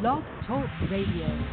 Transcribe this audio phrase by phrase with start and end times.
[0.00, 1.44] Blog Talk Radio.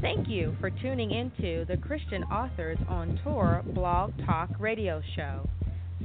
[0.00, 5.46] Thank you for tuning into the Christian Authors on Tour Blog Talk Radio Show.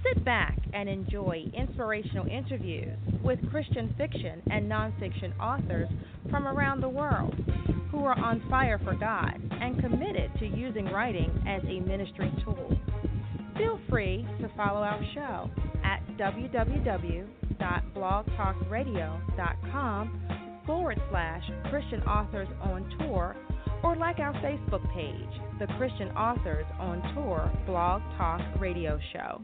[0.03, 5.87] Sit back and enjoy inspirational interviews with Christian fiction and nonfiction authors
[6.29, 7.33] from around the world
[7.89, 12.77] who are on fire for God and committed to using writing as a ministry tool.
[13.57, 15.49] Feel free to follow our show
[15.85, 16.01] at
[17.63, 20.21] www.blogtalkradio.com
[20.65, 23.35] forward slash Christian Authors on Tour
[23.83, 29.41] or like our Facebook page, the Christian Authors on Tour Blog Talk Radio Show.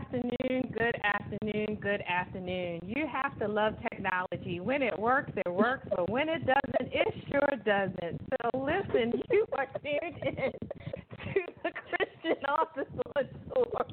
[0.00, 2.80] Afternoon, good afternoon, good afternoon.
[2.84, 4.60] You have to love technology.
[4.60, 8.20] When it works, it works, but when it doesn't, it sure doesn't.
[8.30, 13.84] So listen, you are tuned in to the Christian Authors on Tour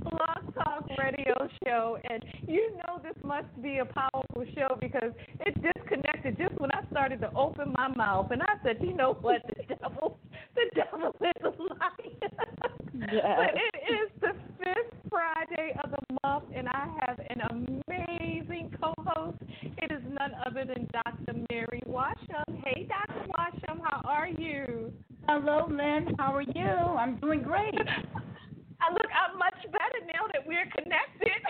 [0.00, 1.34] Blog Talk Radio
[1.64, 5.10] Show, and you know this must be a powerful show because
[5.40, 9.16] it disconnected just when I started to open my mouth, and I said, you know
[9.20, 10.18] what, the devil,
[10.54, 12.30] the devil is a liar.
[13.12, 13.22] Yes.
[13.36, 19.38] But it is the fifth Friday of the month, and I have an amazing co-host.
[19.62, 21.38] It is none other than Dr.
[21.50, 22.62] Mary Washam.
[22.64, 23.28] Hey, Dr.
[23.28, 24.92] Washam, how are you?
[25.28, 26.14] Hello, Lynn.
[26.18, 26.62] How are you?
[26.62, 27.74] I'm doing great.
[27.74, 31.42] I look, I'm much better now that we're connected.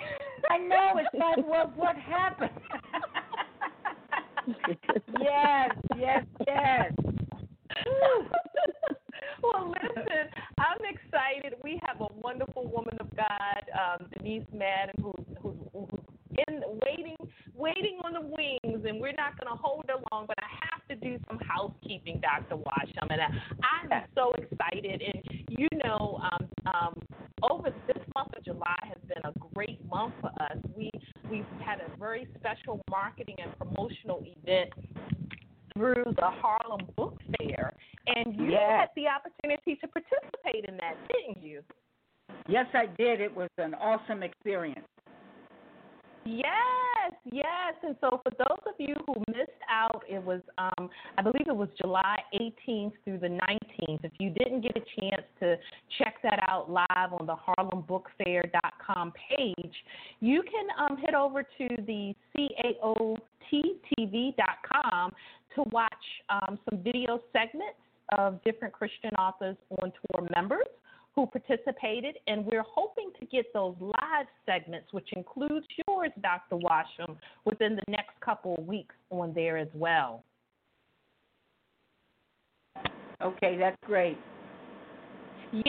[0.50, 0.94] I know.
[0.98, 2.50] It's like, well, what happened?
[5.20, 6.24] yes, yes,
[6.76, 6.92] yes.
[9.42, 10.28] well, listen,
[10.58, 11.54] I'm excited.
[11.62, 16.00] We have a wonderful woman of God, um, Denise Madden, who's, who's, who's
[16.48, 17.16] in waiting,
[17.54, 20.26] waiting on the wings, and we're not going to hold her long.
[20.26, 22.56] But I have to do some housekeeping, Dr.
[22.56, 23.28] Washam, and I,
[23.62, 25.02] I'm so excited.
[25.02, 26.94] And you know, um, um,
[27.42, 30.58] over this month of July has been a great month for us.
[30.76, 30.90] We
[31.30, 34.70] we've had a very special marketing and promotional event
[36.26, 37.72] the Harlem Book Fair,
[38.08, 38.80] and you Yes.
[38.80, 41.62] had the opportunity to participate in that, didn't you?
[42.48, 43.20] Yes, I did.
[43.20, 44.86] It was an awesome experience.
[46.24, 47.74] Yes, yes.
[47.84, 51.54] And so for those of you who missed out, it was um, I believe it
[51.54, 54.02] was July 18th through the 19th.
[54.02, 55.56] If you didn't get a chance to
[55.98, 59.84] check that out live on the HarlemBookFair.com page,
[60.18, 62.12] you can um, head over to the
[63.52, 65.12] CAOTTV.com
[65.56, 65.92] to watch
[66.30, 67.76] um, some video segments
[68.16, 70.66] of different Christian authors on tour members
[71.16, 76.56] who participated, and we're hoping to get those live segments, which includes yours, Dr.
[76.56, 77.16] Washam,
[77.46, 80.22] within the next couple of weeks on there as well.
[83.22, 84.18] Okay, that's great.
[85.52, 85.62] Yeah,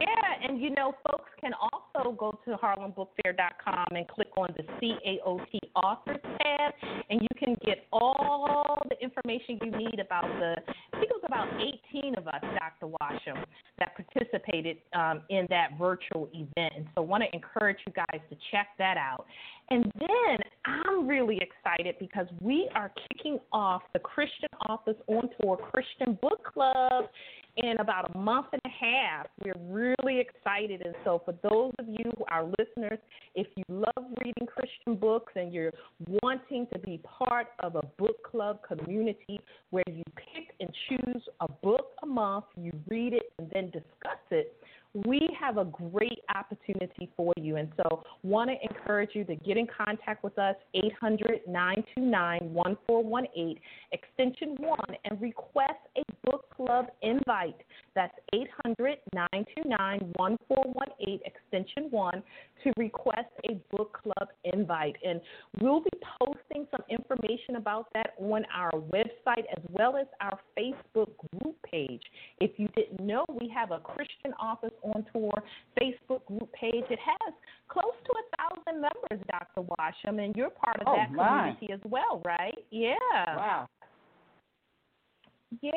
[0.47, 6.17] and you know, folks can also go to harlembookfair.com and click on the CAOT Authors
[6.23, 6.73] tab,
[7.09, 10.55] and you can get all the information you need about the,
[10.93, 11.47] I think it was about
[11.93, 12.93] 18 of us, Dr.
[13.01, 13.43] Washam,
[13.77, 16.73] that participated um, in that virtual event.
[16.75, 19.25] And so I want to encourage you guys to check that out.
[19.69, 25.57] And then I'm really excited because we are kicking off the Christian Authors on Tour
[25.57, 27.05] Christian Book Club
[27.57, 29.27] in about a month and a half.
[29.43, 30.81] We're really excited.
[30.85, 32.99] And so, for those of you, our listeners,
[33.35, 35.73] if you love reading Christian books and you're
[36.21, 39.39] wanting to be part of a book club community
[39.71, 44.21] where you pick and choose a book a month, you read it, and then discuss
[44.31, 44.55] it,
[45.05, 47.57] we have a great opportunity for you.
[47.57, 53.59] And so, want to encourage you to get in contact with us, 800 929 1418,
[53.91, 57.55] extension 1, and request a book club invite.
[57.95, 62.23] That's 800 929 1418, extension 1,
[62.63, 64.95] to request a book club invite.
[65.05, 65.21] And
[65.61, 65.89] we'll be
[66.21, 72.01] posting some information about that on our website as well as our Facebook group page.
[72.39, 75.33] If you didn't know, we have a Christian Authors on Tour
[75.79, 76.85] Facebook group page.
[76.89, 77.33] It has
[77.69, 79.67] close to a thousand members, Dr.
[79.67, 81.53] Washam, and you're part of oh, that my.
[81.55, 82.57] community as well, right?
[82.71, 82.95] Yeah.
[83.15, 83.69] Wow.
[85.61, 85.71] Yeah,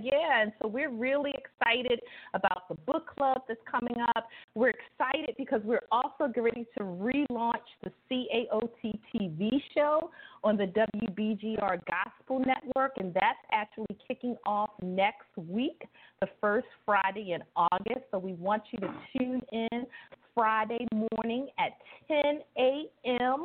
[0.00, 0.42] yeah.
[0.42, 2.00] And so we're really excited
[2.32, 4.26] about the book club that's coming up.
[4.54, 10.10] We're excited because we're also getting to relaunch the CAOT TV show
[10.42, 15.82] on the WBGR Gospel Network, and that's actually kicking off next week,
[16.22, 18.06] the first Friday in August.
[18.10, 19.86] So we want you to tune in
[20.34, 21.72] Friday morning at
[22.08, 23.44] 10 a.m.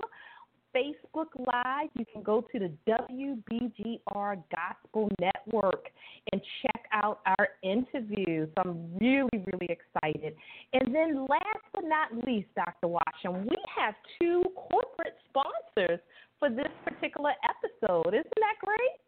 [0.75, 1.89] Facebook Live.
[1.97, 5.87] You can go to the WBGR Gospel Network
[6.31, 8.47] and check out our interview.
[8.47, 10.35] So I'm really, really excited.
[10.73, 12.87] And then last but not least, Dr.
[12.87, 15.99] Washam, we have two corporate sponsors
[16.39, 18.09] for this particular episode.
[18.09, 18.99] Isn't that great?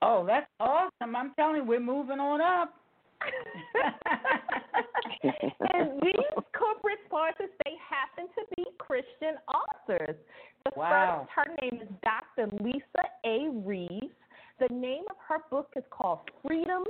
[0.00, 1.14] Oh, that's awesome.
[1.14, 2.74] I'm telling you, we're moving on up.
[5.74, 10.16] And these corporate sponsors, they happen to be Christian authors.
[10.64, 11.26] The wow.
[11.26, 12.48] first, her name is Dr.
[12.62, 13.48] Lisa A.
[13.64, 14.14] Reeves.
[14.60, 16.84] The name of her book is called Freedom,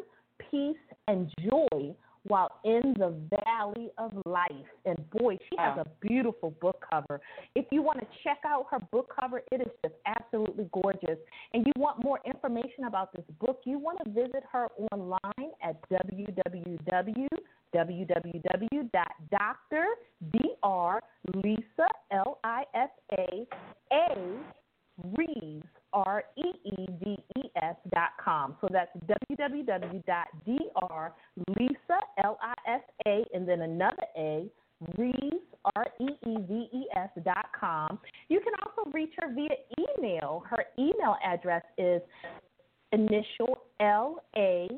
[0.50, 0.76] Peace,
[1.08, 1.94] and Joy
[2.32, 3.12] while in the
[3.44, 4.49] valley of life.
[4.87, 7.20] And boy, she has a beautiful book cover.
[7.55, 11.19] If you want to check out her book cover, it is just absolutely gorgeous.
[11.52, 15.76] And you want more information about this book, you want to visit her online at
[15.90, 16.79] www.drlisa,
[22.12, 23.46] L I S A,
[23.93, 24.38] A,
[25.19, 28.54] Reeves, R E E V E S dot com.
[28.60, 30.02] So that's www.drlisa,
[32.24, 34.46] L I S A, and then another A,
[34.96, 35.44] Reeves,
[35.76, 37.98] R E E V E S dot com.
[38.28, 40.42] You can also reach her via email.
[40.48, 42.02] Her email address is
[42.92, 44.68] initial L A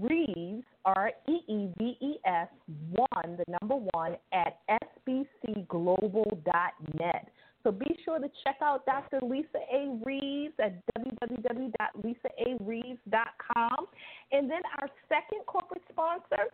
[0.00, 2.48] Reeves, R E E V E S
[2.90, 4.58] 1, the number 1, at
[5.06, 7.28] sbcglobal.net.
[7.66, 9.18] So be sure to check out Dr.
[9.26, 9.98] Lisa A.
[10.04, 13.86] Reeves at www.lisaareeves.com.
[14.30, 16.44] And then our second corporate sponsor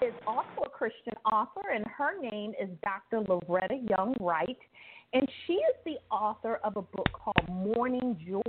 [0.00, 3.24] is also a Christian author, and her name is Dr.
[3.28, 4.56] Loretta Young Wright.
[5.12, 8.40] And she is the author of a book called Morning Joy.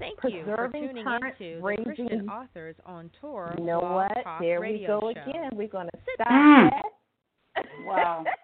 [0.00, 3.54] Thank you for Preserving tuning Current into the Christian Authors on Tour.
[3.58, 4.12] You know what?
[4.24, 5.08] Talk There we go Show.
[5.10, 5.50] again.
[5.52, 6.70] We're going to stop Mm.
[6.70, 6.84] that.
[7.84, 8.24] Wow.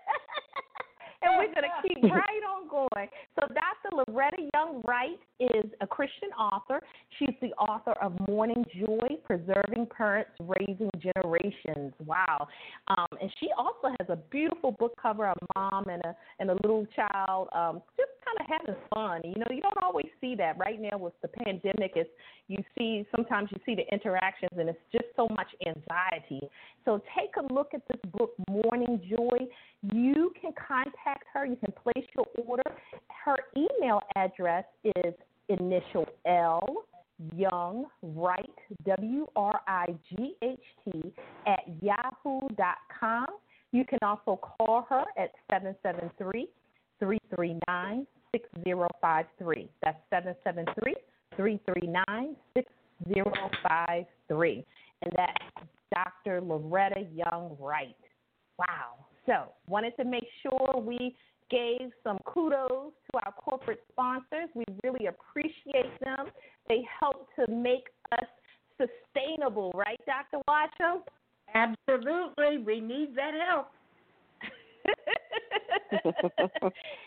[1.25, 3.09] and we're going to keep right on going.
[3.39, 4.05] So, Dr.
[4.09, 6.81] Loretta Young Wright is a Christian author.
[7.19, 11.93] She's the author of Morning Joy Preserving Parents, Raising Generations.
[12.05, 12.49] Wow.
[12.89, 16.55] Um, and she also has a beautiful book cover of mom and a, and a
[16.63, 19.21] little child um, just kind of having fun.
[19.25, 21.93] You know, you don't always see that right now with the pandemic.
[21.95, 22.11] It's,
[22.49, 26.49] you see, sometimes you see the interactions, and it's just so much anxiety.
[26.85, 29.47] So take a look at this book, Morning Joy.
[31.47, 32.63] You can place your order.
[33.25, 35.15] Her email address is
[35.49, 36.85] initial L
[37.35, 38.51] Young Wright
[38.85, 41.13] W R I G H T
[41.47, 43.27] at yahoo.com.
[43.73, 46.49] You can also call her at 773
[46.99, 49.69] 339 6053.
[49.83, 50.95] That's 773
[51.37, 54.65] 339 6053.
[55.03, 56.41] And that's Dr.
[56.41, 57.97] Loretta Young Wright.
[58.59, 59.05] Wow.
[59.27, 61.17] So, wanted to make sure we
[61.51, 64.49] gave some kudos to our corporate sponsors.
[64.55, 66.27] We really appreciate them.
[66.69, 68.29] They help to make us
[68.77, 70.43] sustainable, right, Dr.
[70.49, 71.03] Washam?
[71.55, 72.59] Absolutely.
[72.59, 73.69] We need that help.
[75.93, 76.03] and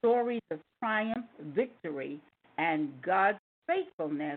[0.01, 2.21] Stories of Triumph, Victory,
[2.57, 4.37] and God's Faithfulness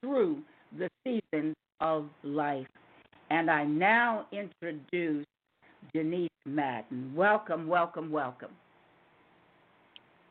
[0.00, 0.38] through
[0.78, 2.66] the seasons of life.
[3.30, 5.26] And I now introduce
[5.92, 7.12] Denise Madden.
[7.14, 8.50] Welcome, welcome, welcome.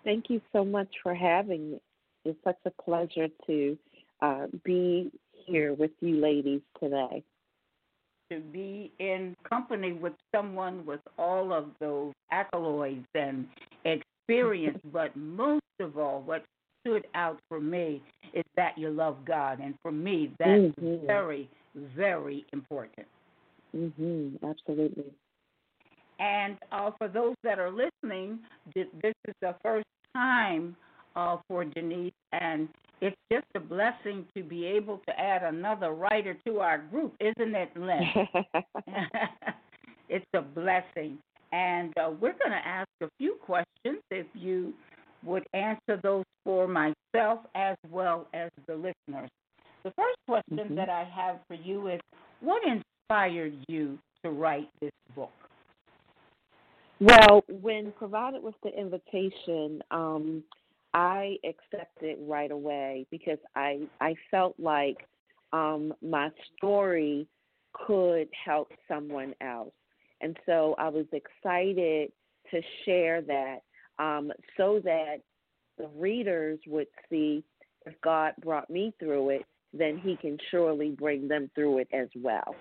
[0.03, 1.81] Thank you so much for having me.
[2.25, 3.77] It's such a pleasure to
[4.21, 5.11] uh, be
[5.45, 7.23] here with you ladies today.
[8.31, 13.47] To be in company with someone with all of those accolades and
[13.85, 16.43] experience, but most of all, what
[16.81, 18.01] stood out for me
[18.33, 21.05] is that you love God, and for me, that's mm-hmm.
[21.05, 23.07] very, very important.
[23.75, 24.37] Mhm.
[24.43, 25.11] Absolutely.
[26.19, 28.39] And uh, for those that are listening,
[28.75, 30.75] this is the first time
[31.15, 32.67] uh, for Denise, and
[33.01, 37.55] it's just a blessing to be able to add another writer to our group, isn't
[37.55, 38.27] it, Lynn?
[40.09, 41.17] it's a blessing.
[41.51, 44.73] And uh, we're going to ask a few questions if you
[45.23, 49.29] would answer those for myself as well as the listeners.
[49.83, 50.75] The first question mm-hmm.
[50.75, 51.99] that I have for you is
[52.41, 55.31] what inspired you to write this book?
[56.99, 60.43] Well, when provided with the invitation, um,
[60.93, 64.97] I accepted right away because I I felt like
[65.53, 67.27] um, my story
[67.73, 69.73] could help someone else,
[70.19, 72.11] and so I was excited
[72.51, 73.59] to share that
[73.97, 75.17] um, so that
[75.77, 77.43] the readers would see
[77.85, 82.09] if God brought me through it, then He can surely bring them through it as
[82.15, 82.55] well.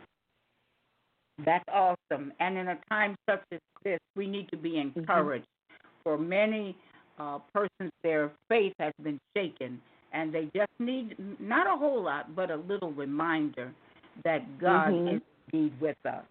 [1.44, 2.32] That's awesome.
[2.40, 4.98] And in a time such as this, we need to be mm-hmm.
[4.98, 5.44] encouraged.
[5.44, 5.84] Mm-hmm.
[6.02, 6.76] For many
[7.18, 9.80] uh, persons, their faith has been shaken,
[10.12, 13.72] and they just need not a whole lot, but a little reminder
[14.24, 15.16] that God mm-hmm.
[15.16, 16.24] is indeed with us.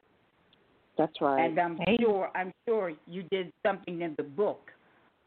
[0.97, 1.45] That's right.
[1.45, 4.71] And I'm sure I'm sure you did something in the book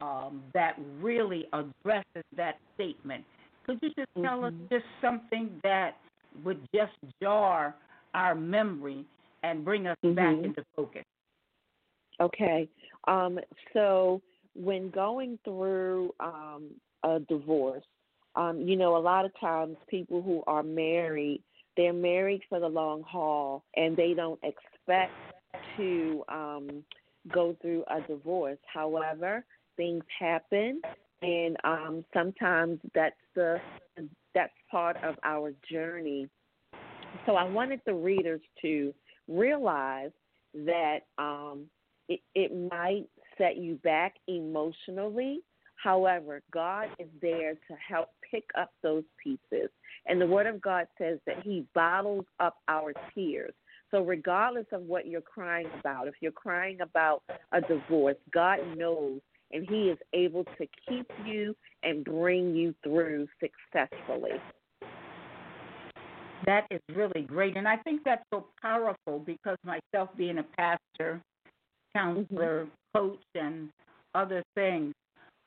[0.00, 3.24] um, that really addresses that statement.
[3.66, 4.64] Could you just tell mm-hmm.
[4.64, 5.96] us just something that
[6.44, 7.74] would just jar
[8.14, 9.04] our memory
[9.42, 10.14] and bring us mm-hmm.
[10.14, 11.04] back into focus?
[12.20, 12.68] Okay.
[13.08, 13.38] Um,
[13.72, 14.20] so
[14.54, 16.70] when going through um,
[17.02, 17.84] a divorce,
[18.36, 21.42] um, you know, a lot of times people who are married,
[21.76, 25.12] they're married for the long haul and they don't expect
[25.76, 26.84] to um,
[27.32, 28.58] go through a divorce.
[28.72, 29.44] However,
[29.76, 30.80] things happen,
[31.22, 33.58] and um, sometimes that's the
[34.34, 36.28] that's part of our journey.
[37.26, 38.94] So I wanted the readers to
[39.30, 40.10] realize
[40.54, 41.66] that um,
[42.08, 43.06] it, it might
[43.38, 45.40] set you back emotionally.
[45.76, 49.70] However, God is there to help pick up those pieces.
[50.06, 53.54] And the Word of God says that He bottles up our tears.
[53.90, 57.22] So, regardless of what you're crying about, if you're crying about
[57.52, 59.20] a divorce, God knows
[59.52, 64.32] and He is able to keep you and bring you through successfully.
[66.46, 67.56] That is really great.
[67.56, 71.20] And I think that's so powerful because myself being a pastor,
[71.94, 72.98] counselor, Mm-hmm.
[72.98, 73.68] coach, and
[74.14, 74.92] other things,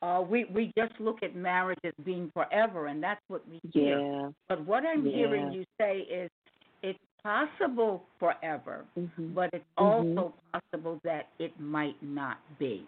[0.02, 4.00] uh, we, we just look at marriage as being forever, and that's what we hear.
[4.00, 4.28] Yeah.
[4.48, 6.30] But what I'm hearing you say is
[6.82, 10.18] it's possible forever, hmm but it's Mhm.
[10.18, 12.86] also possible that it might not be.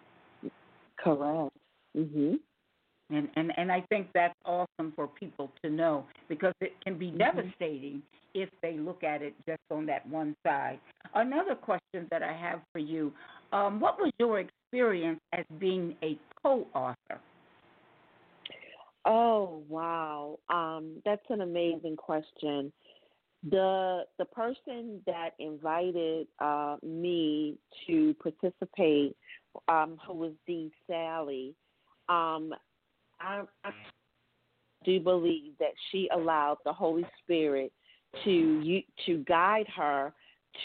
[0.97, 1.51] Correct.
[1.95, 2.39] Mhm.
[3.09, 7.11] And, and and I think that's awesome for people to know because it can be
[7.11, 7.19] Mhm.
[7.19, 10.79] devastating if they look at it just on that one side.
[11.13, 13.13] Another question that I have for you:
[13.53, 17.19] um, What was your experience as being a co-author?
[19.05, 22.73] Oh wow, um, that's an amazing question.
[23.49, 29.15] The the person that invited uh, me to participate,
[29.69, 31.55] um, who was Dean Sally,
[32.09, 32.53] um,
[33.19, 33.71] I, I
[34.85, 37.71] do believe that she allowed the Holy Spirit
[38.23, 40.13] to to guide her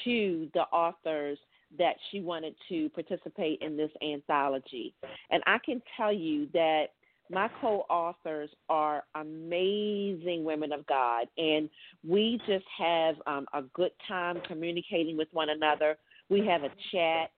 [0.04, 1.38] to the authors
[1.78, 4.94] that she wanted to participate in this anthology.
[5.30, 6.86] And I can tell you that
[7.30, 11.68] my co-authors are amazing women of God, and
[12.06, 15.96] we just have um, a good time communicating with one another.
[16.28, 17.30] We have a chat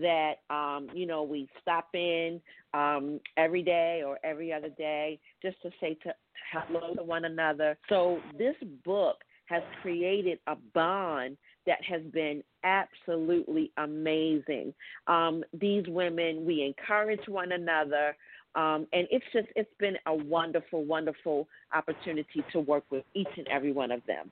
[0.00, 2.40] that um, you know we stop in
[2.72, 6.12] um, every day or every other day just to say to
[6.52, 7.76] hello to one another.
[7.88, 11.36] So this book has created a bond
[11.66, 14.74] that has been absolutely amazing.
[15.06, 18.16] Um, these women, we encourage one another.
[18.54, 23.48] Um, and it's just it's been a wonderful, wonderful opportunity to work with each and
[23.48, 24.30] every one of them.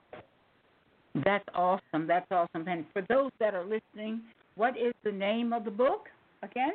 [1.25, 2.07] That's awesome.
[2.07, 2.67] That's awesome.
[2.67, 4.21] And for those that are listening,
[4.55, 6.09] what is the name of the book
[6.41, 6.73] again?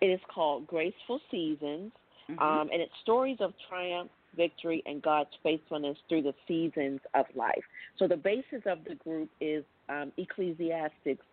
[0.00, 1.92] It is called GraceFull Seasons,
[2.28, 2.40] Mhm.
[2.40, 7.64] um, and it's stories of triumph, victory, and God's faithfulness through the seasons of life.
[7.96, 11.24] So the basis of the group is um, Ecclesiastics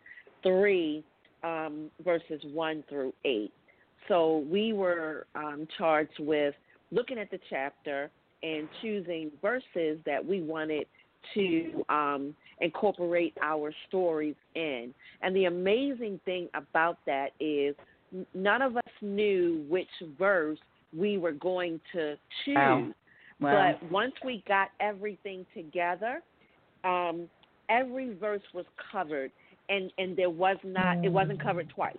[0.44, 1.04] 3,
[1.44, 3.52] um, verses 1 through 8.
[4.08, 6.56] So we were um, charged with
[6.92, 8.12] looking at the chapter
[8.44, 10.86] and choosing verses that we wanted
[11.34, 14.94] to um, incorporate our stories in.
[15.22, 17.76] And the amazing thing about that is
[18.34, 20.58] none of us knew which verse
[20.98, 22.56] we were going to choose.
[22.56, 22.88] Wow.
[23.40, 23.74] Wow.
[23.82, 26.22] But once we got everything together,
[26.84, 27.28] um,
[27.70, 29.32] every verse was covered,
[29.70, 31.98] and and there was not it wasn't covered twice,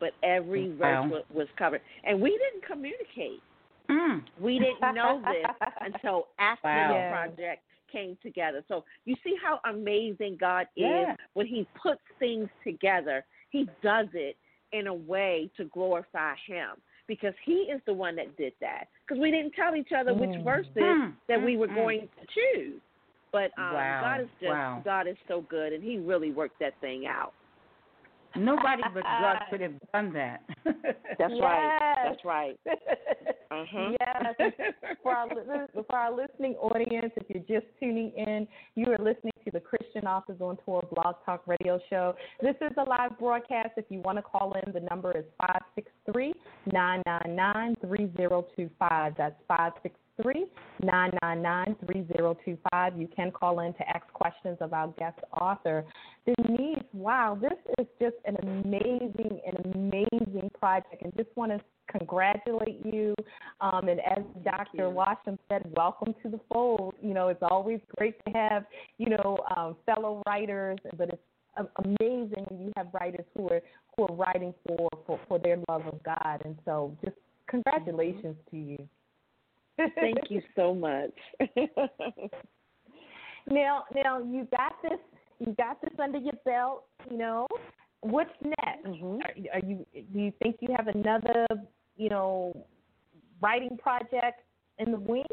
[0.00, 1.02] but every Wow.
[1.02, 3.42] verse was, was covered, and we didn't communicate.
[3.90, 4.22] Mm.
[4.40, 7.04] We didn't know this until after Wow.
[7.04, 8.64] the project came together.
[8.68, 11.12] So you see how amazing God Yeah.
[11.12, 13.24] is when He puts things together.
[13.50, 14.36] He does it
[14.72, 18.88] in a way to glorify Him because He is the one that did that.
[19.06, 20.44] Because we didn't tell each other which Mm.
[20.44, 21.74] verses Mm, that we were mm.
[21.74, 22.80] going to choose.
[23.32, 24.82] But um, Wow, God is just wow.
[24.84, 27.34] God is so good, and He really worked that thing out.
[28.36, 30.42] Nobody but God could have done that.
[31.18, 31.98] That's right.
[32.04, 32.58] That's right.
[33.50, 33.92] Uh-huh.
[33.98, 34.52] Yes.
[35.02, 35.28] for our
[35.72, 40.06] for our listening audience, if you're just tuning in, you are listening to the Christian
[40.06, 42.14] Authors on Tour Blog Talk Radio Show.
[42.42, 43.70] This is a live broadcast.
[43.76, 46.34] If you want to call in, the number is five six three
[46.72, 49.14] nine nine nine three zero two five.
[49.16, 50.46] That's five six three
[50.82, 52.98] nine nine nine three zero two five.
[52.98, 55.84] You can call in to ask questions of our guest author.
[56.26, 62.84] Denise, wow, this is just an amazing, an amazing project, and just want to congratulate
[62.84, 63.14] you.
[63.60, 64.84] Um, and as Dr.
[64.90, 66.94] Washam said, welcome to the fold.
[67.02, 68.64] You know, it's always great to have,
[68.98, 73.60] you know, um, fellow writers, but it's amazing when you have writers who are
[73.96, 76.42] who are writing for, for, for their love of God.
[76.44, 77.16] And so just
[77.48, 78.88] congratulations to you.
[79.76, 81.12] Thank you so much.
[83.50, 84.98] Now, now you got this.
[85.38, 86.84] You got this under your belt.
[87.10, 87.46] You know,
[88.00, 88.86] what's next?
[88.86, 89.20] Mhm.
[89.24, 89.86] Are, are you?
[90.12, 91.46] Do you think you have another,
[91.96, 92.66] you know,
[93.40, 94.42] writing project
[94.78, 95.24] in the wing?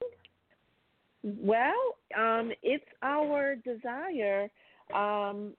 [1.23, 4.49] Well, um, it's our desire
[4.93, 5.53] um,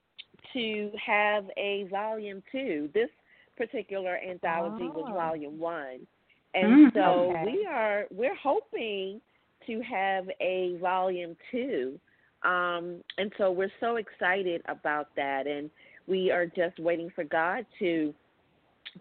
[0.52, 2.88] to have a volume two.
[2.94, 3.10] This
[3.56, 5.14] particular anthology was Oh.
[5.14, 6.06] volume one,
[6.54, 7.44] and Mm, so okay.
[7.46, 9.20] we are we're hoping
[9.66, 11.98] to have a volume two.
[12.46, 15.68] Um, and so we're so excited about that, and
[16.06, 18.14] we are just waiting for God to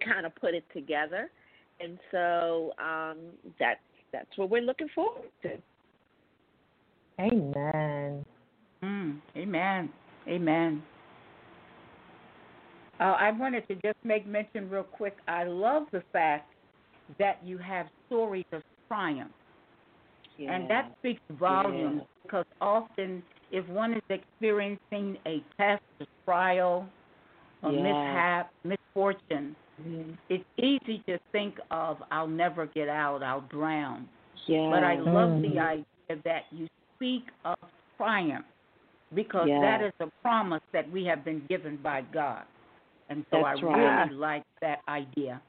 [0.03, 1.29] kind of put it together.
[1.79, 3.17] And so um,
[3.59, 3.79] that's
[4.11, 5.57] that's what we're looking forward to.
[7.19, 8.25] Amen.
[8.83, 9.89] Mm, amen.
[10.27, 10.83] Amen.
[12.99, 15.17] Uh, I wanted to just make mention real quick.
[15.27, 16.51] I love the fact
[17.19, 19.31] that you have stories of triumph,
[20.39, 26.87] and that speaks volumes because often if one is experiencing a test, a trial,
[27.63, 27.81] a Yeah.
[27.81, 30.13] mishap, misfortune, Mm-hmm.
[30.29, 34.07] it's easy to think of I'll never get out, I'll drown.
[34.47, 34.69] Yeah.
[34.69, 35.41] But I love Mm.
[35.41, 37.57] the idea that you speak of
[37.97, 38.45] triumph
[39.13, 39.59] because Yeah.
[39.61, 42.45] that is a promise that we have been given by God.
[43.09, 44.03] And so That's I right.
[44.05, 45.41] really like that idea.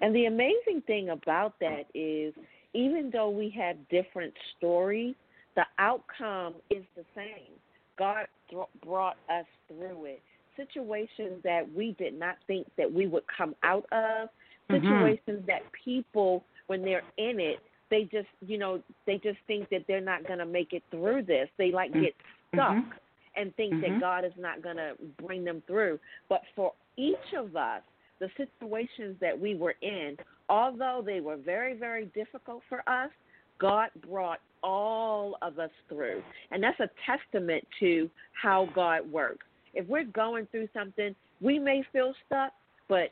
[0.00, 2.34] And the amazing thing about that is,
[2.74, 5.14] even though we have different stories,
[5.56, 7.52] the outcome is the same.
[7.98, 10.22] God th- brought us through it.
[10.56, 14.28] Situations that we did not think that we would come out of,
[14.70, 14.80] Mhm.
[14.80, 19.86] situations that people, when they're in it, they just, you know, they just think that
[19.86, 21.48] they're not going to make it through this.
[21.56, 22.14] They like get
[22.52, 22.92] stuck Mhm.
[23.36, 23.80] and think Mhm.
[23.82, 26.00] that God is not going to bring them through.
[26.28, 27.82] But for each of us,
[28.20, 33.10] the situations that we were in, although they were very, very difficult for us,
[33.58, 36.22] God brought all of us through.
[36.50, 39.46] And that's a testament to how God works.
[39.74, 42.52] If we're going through something, we may feel stuck,
[42.88, 43.10] but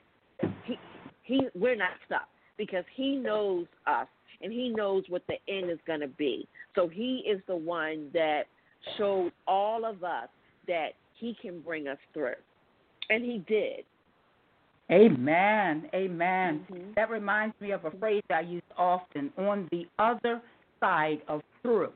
[0.65, 0.79] he,
[1.23, 4.09] he we're not stuck because he knows us
[4.41, 6.49] and he knows what the end is going to be.
[6.75, 8.45] So he is the one that
[8.97, 10.29] showed all of us
[10.67, 12.35] that he can bring us through.
[13.11, 13.85] And he did.
[14.91, 15.89] Amen.
[15.95, 16.67] Amen.
[16.71, 16.95] Mhm.
[16.95, 20.43] That reminds me of a phrase I use often on the other
[20.83, 21.93] side of through.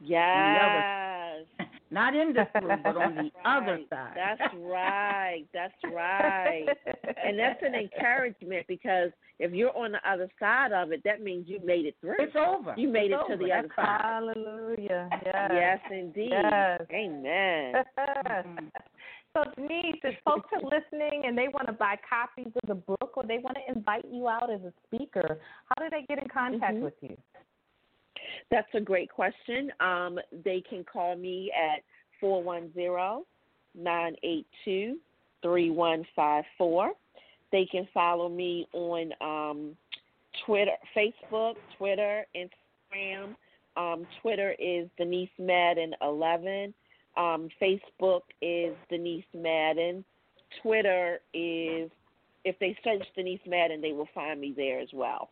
[0.00, 1.44] Yes.
[1.90, 4.12] Not in the through, but on the other side.
[4.16, 5.44] That's right.
[5.52, 6.64] That's right.
[7.22, 11.46] and that's an encouragement because if you're on the other side of it, that means
[11.48, 12.14] you made it through.
[12.18, 12.72] It's over.
[12.78, 14.00] You made It's it to the That's other side.
[14.00, 15.08] Hallelujah.
[15.26, 15.50] Yes.
[15.52, 16.30] Yes, indeed.
[16.32, 16.80] Yes.
[16.90, 17.74] Amen.
[19.34, 23.12] So Denise, if folks are listening and they want to buy copies of the book
[23.16, 26.28] or they want to invite you out as a speaker, how do they get in
[26.28, 26.82] contact Mhm.
[26.82, 27.16] with you?
[28.50, 29.70] That's a great question.
[29.80, 31.82] Um, they can call me at
[32.20, 33.24] four one zero
[33.74, 34.98] nine eight two
[35.42, 36.92] three one five four.
[37.50, 39.76] They can follow me on um,
[40.46, 43.34] Twitter, Facebook, Twitter, Instagram.
[43.76, 46.74] Um, Twitter is Denise Madden eleven.
[47.16, 50.04] Um, Facebook is Denise Madden.
[50.62, 51.90] Twitter is
[52.44, 55.30] if they search Denise Madden, they will find me there as well.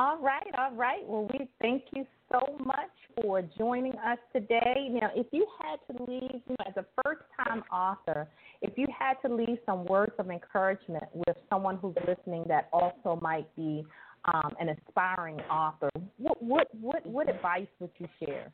[0.00, 1.00] All right, all right.
[1.04, 4.88] Well, we thank you so much for joining us today.
[4.92, 8.28] Now, if you had to leave, you know, as a first time author,
[8.62, 13.18] if you had to leave some words of encouragement with someone who's listening that also
[13.20, 13.84] might be
[14.32, 18.52] um, an aspiring author, what, what, what, what advice would you share?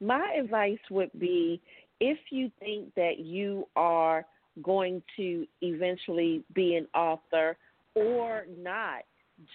[0.00, 1.60] My advice would be
[2.00, 4.24] if you think that you are
[4.62, 7.58] going to eventually be an author
[7.94, 9.02] or not,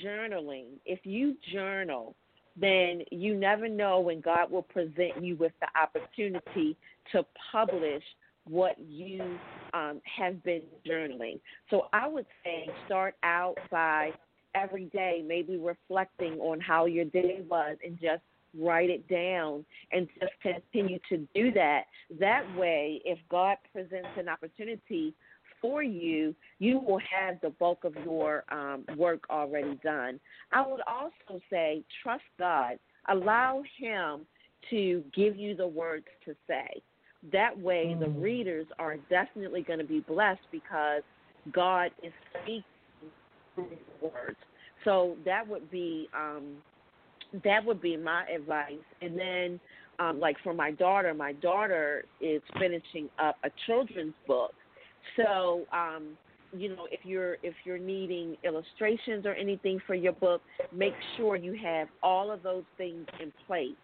[0.03, 0.65] journaling.
[0.85, 2.15] If you journal,
[2.59, 6.75] then you never know when God will present you with the opportunity
[7.11, 8.03] to publish
[8.45, 9.37] what you
[9.73, 11.39] um, have been journaling.
[11.69, 14.11] So I would say start out by
[14.55, 18.23] every day maybe reflecting on how your day was and just
[18.57, 21.83] write it down and just continue to do that.
[22.19, 25.13] That way, if God presents an opportunity
[25.61, 30.19] for you, you will have the bulk of your um, work already done.
[30.51, 32.79] I would also say trust God.
[33.09, 34.25] Allow Him
[34.69, 36.81] to give you the words to say.
[37.31, 38.21] That way, the Mm.
[38.21, 41.03] readers are definitely going to be blessed because
[41.51, 42.63] God is speaking
[43.55, 43.69] through
[44.01, 44.37] the words.
[44.83, 46.61] So that would be um,
[47.43, 48.85] that would be my advice.
[49.01, 49.59] And then,
[49.99, 54.53] um, like for my daughter, my daughter is finishing up a children's book.
[55.15, 56.17] So, um,
[56.55, 60.41] you know, if you're if you're needing illustrations or anything for your book,
[60.73, 63.75] make sure you have all of those things in place.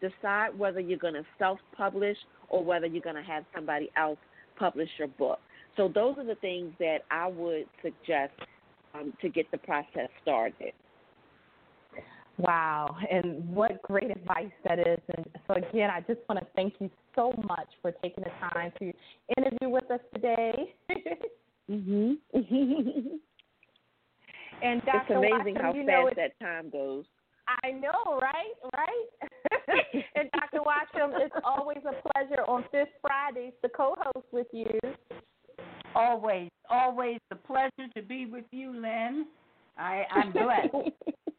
[0.00, 2.16] Decide whether you're going to self-publish
[2.48, 4.18] or whether you're going to have somebody else
[4.58, 5.38] publish your book.
[5.76, 8.32] So those are the things that I would suggest
[8.94, 10.72] um, to get the process started.
[12.38, 14.98] Wow, and what great advice that is.
[15.16, 18.72] And so, again, I just want to thank you so much for taking the time
[18.78, 18.92] to
[19.36, 20.74] interview with us today.
[21.70, 22.18] Mhm.
[24.62, 24.98] and Dr.
[24.98, 27.04] it's amazing Washam, how you fast that time goes.
[27.62, 28.54] I know, right?
[28.76, 29.06] Right?
[30.16, 30.60] and Dr.
[30.60, 34.78] Washam, it's always a pleasure on Fifth Fridays to co host with you.
[35.94, 39.26] Always, always a pleasure to be with you, Lynn.
[39.78, 40.74] I, I'm blessed.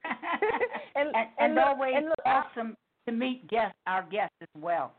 [0.95, 2.75] and, and, and and always look, I- awesome
[3.07, 4.93] to meet guests, our guests as well.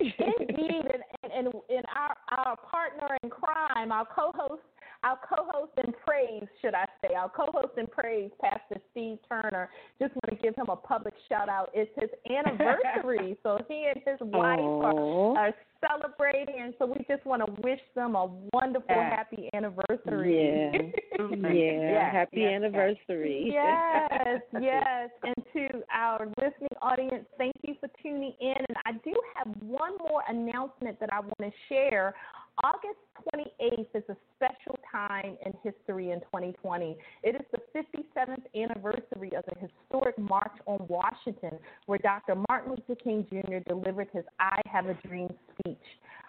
[0.00, 0.84] Indeed,
[1.22, 4.62] and, and, and our, our partner in crime, our co-host
[5.04, 9.68] our co-host in praise, should I say, our co-host in praise, Pastor Steve Turner.
[10.00, 11.70] Just want to give him a public shout out.
[11.74, 15.54] It's his anniversary, so he and his wife are, are,
[15.86, 20.72] celebrating, and so we just want to wish them a wonderful, happy anniversary.
[20.72, 23.52] Yeah, yeah, happy yes, anniversary.
[23.52, 28.64] Yes, yes, and to our listening audience, thank you for tuning in.
[28.68, 32.14] And I do have one more announcement that I want to share
[32.62, 33.00] August
[33.34, 36.96] 28th is a special time in history in 2020.
[37.24, 42.36] It is the 57th anniversary of the historic March on Washington, where Dr.
[42.48, 43.58] Martin Luther King Jr.
[43.68, 45.76] delivered his I Have a Dream speech.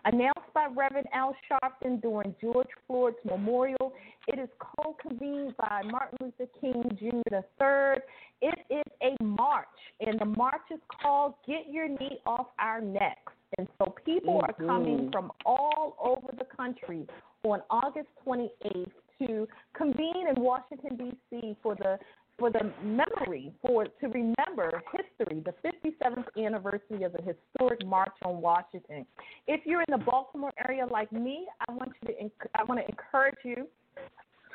[0.06, 3.94] Announced by Reverend Al Sharpton during George Floyd's memorial,
[4.28, 7.36] it is co convened by Martin Luther King Jr.
[7.36, 8.02] III.
[8.42, 9.68] It is a march,
[10.00, 13.34] and the march is called Get Your Knee Off Our Necks.
[13.58, 14.63] And so people mm-hmm.
[14.63, 15.12] are coming mm-hmm.
[15.12, 17.08] from all over the country
[17.44, 21.56] on August 28th to convene in Washington D.C.
[21.63, 21.98] for the
[22.38, 28.41] for the memory for to remember history, the 57th anniversary of the historic March on
[28.41, 29.06] Washington.
[29.48, 32.88] If you're in the Baltimore area like me, I want you to I want to
[32.89, 33.68] encourage you